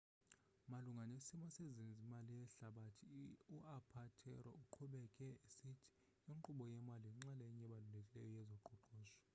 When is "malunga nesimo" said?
0.71-1.47